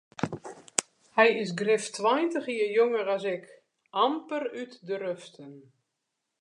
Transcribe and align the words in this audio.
Hy 1.17 1.25
is 1.43 1.51
grif 1.59 1.85
tweintich 1.97 2.49
jier 2.53 2.71
jonger 2.77 3.07
as 3.15 3.23
ik, 3.35 3.45
amper 4.03 4.43
út 4.61 4.73
de 4.87 4.95
ruften. 5.03 5.53